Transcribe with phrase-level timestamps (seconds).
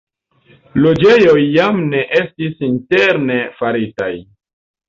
[0.85, 4.13] Loĝejoj jam ne estis interne faritaj.